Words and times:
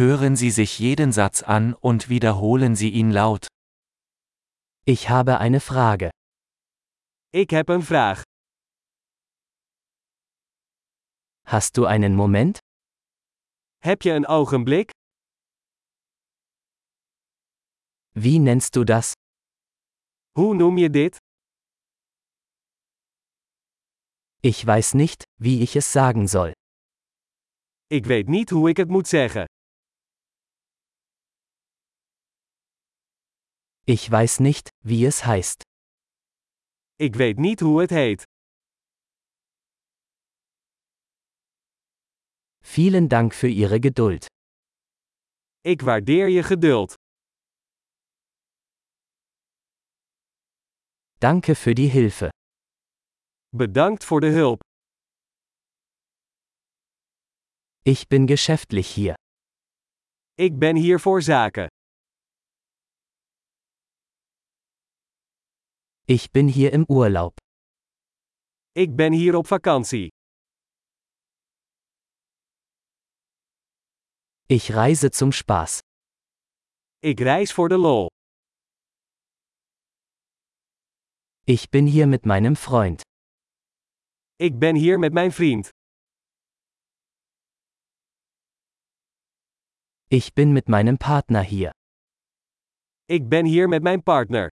Hören 0.00 0.34
Sie 0.34 0.50
sich 0.50 0.78
jeden 0.78 1.12
Satz 1.12 1.42
an 1.42 1.74
und 1.74 2.08
wiederholen 2.08 2.74
Sie 2.74 2.88
ihn 2.88 3.10
laut. 3.10 3.48
Ich 4.86 5.10
habe 5.10 5.38
eine 5.40 5.60
Frage. 5.60 6.08
Ik 7.34 7.50
heb 7.50 7.68
een 7.68 7.82
vraag. 7.82 8.22
Hast 11.46 11.76
du 11.76 11.84
einen 11.84 12.14
Moment? 12.14 12.58
Heb 13.82 14.02
je 14.02 14.12
een 14.12 14.26
ogenblik? 14.26 14.90
Wie 18.14 18.38
nennst 18.38 18.74
du 18.76 18.84
das? 18.84 19.12
Hoe 20.38 20.54
noem 20.54 20.78
je 20.78 20.90
dit? 20.90 21.16
Ich 24.40 24.66
weiß 24.66 24.94
nicht, 24.94 25.24
wie 25.38 25.60
ich 25.60 25.76
es 25.76 25.92
sagen 25.92 26.26
soll. 26.26 26.52
Ik 27.86 28.06
weet 28.06 28.28
niet 28.28 28.50
hoe 28.50 28.68
ik 28.68 28.76
het 28.76 28.88
moet 28.88 29.08
zeggen. 29.08 29.44
Ich 33.94 34.08
weiß 34.08 34.38
nicht, 34.38 34.70
wie 34.84 35.04
es 35.04 35.24
heißt. 35.24 35.62
Ik 36.96 37.16
weet 37.16 37.38
niet 37.38 37.60
hoe 37.60 37.80
het 37.80 37.90
heet. 37.90 38.22
Vielen 42.62 43.08
Dank 43.08 43.34
für 43.34 43.48
Ihre 43.48 43.80
Geduld. 43.80 44.26
Ik 45.60 45.80
waardeer 45.80 46.28
je 46.28 46.42
geduld. 46.42 46.94
Danke 51.18 51.54
für 51.54 51.74
die 51.74 51.90
Hilfe. 51.90 52.28
Bedankt 53.48 54.04
voor 54.04 54.20
de 54.20 54.30
hulp. 54.30 54.60
Ich 57.82 58.06
bin 58.06 58.26
geschäftlich 58.26 58.94
hier. 58.94 59.14
Ik 60.34 60.58
ben 60.58 60.76
hier 60.76 61.00
voor 61.00 61.22
zaken. 61.22 61.66
Ich 66.10 66.32
bin 66.32 66.48
hier 66.48 66.72
im 66.72 66.86
Urlaub. 66.88 67.36
Ik 68.72 68.96
ben 68.96 69.12
hier 69.12 69.36
op 69.36 69.46
vakantie. 69.46 70.08
Ich 74.48 74.70
reise 74.70 75.10
zum 75.12 75.30
Spaß. 75.32 75.78
Ik 76.98 77.20
reis 77.20 77.52
voor 77.52 77.68
de 77.68 77.78
lol. 77.78 78.06
Ich 81.44 81.68
bin 81.70 81.86
hier 81.86 82.08
mit 82.08 82.24
meinem 82.24 82.56
Freund. 82.56 83.02
Ik 84.36 84.58
ben 84.58 84.74
hier 84.76 84.98
met 84.98 85.12
mijn 85.12 85.32
vriend. 85.32 85.68
Ich 90.08 90.32
bin 90.32 90.52
mit 90.52 90.68
meinem 90.68 90.96
Partner 90.96 91.44
hier. 91.44 91.70
Ik 93.04 93.28
ben 93.28 93.44
hier 93.46 93.68
met 93.68 93.82
mijn 93.82 94.02
partner. 94.02 94.48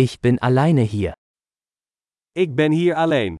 Ich 0.00 0.20
bin 0.20 0.38
alleine 0.38 0.82
hier. 0.82 1.14
Ik 2.36 2.54
ben 2.54 2.70
hier 2.70 2.96
alleen. 2.96 3.36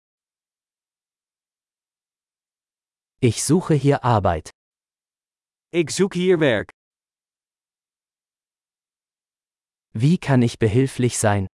Ich 3.20 3.44
suche 3.44 3.74
hier 3.74 4.02
Arbeit. 4.02 4.50
Ik 5.70 5.90
zoek 5.90 6.14
hier 6.14 6.40
werk. 6.40 6.70
Wie 9.92 10.18
kann 10.18 10.42
ich 10.42 10.58
behilflich 10.58 11.16
sein? 11.18 11.46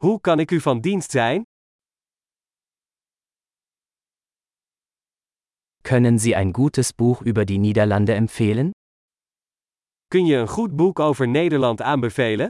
Hoe 0.00 0.20
kan 0.20 0.38
ik 0.38 0.50
u 0.50 0.60
van 0.60 0.80
dienst 0.80 1.10
zijn? 1.10 1.42
Können 5.82 6.18
Sie 6.18 6.36
ein 6.36 6.52
gutes 6.52 6.92
Buch 6.92 7.22
über 7.22 7.44
die 7.44 7.58
Niederlande 7.58 8.12
empfehlen? 8.14 8.70
Kun 10.06 10.26
je 10.26 10.36
een 10.36 10.48
goed 10.48 10.76
boek 10.76 10.98
over 10.98 11.28
Nederland 11.28 11.80
aanbevelen? 11.82 12.48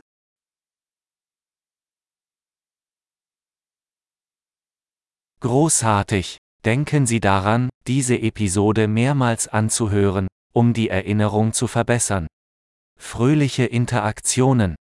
Großartig! 5.44 6.38
Denken 6.64 7.04
Sie 7.04 7.20
daran, 7.20 7.68
diese 7.86 8.18
Episode 8.18 8.88
mehrmals 8.88 9.46
anzuhören, 9.46 10.26
um 10.54 10.72
die 10.72 10.88
Erinnerung 10.88 11.52
zu 11.52 11.66
verbessern. 11.66 12.26
Fröhliche 12.98 13.66
Interaktionen! 13.66 14.74